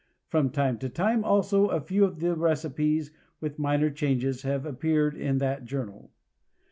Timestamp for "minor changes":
3.59-4.41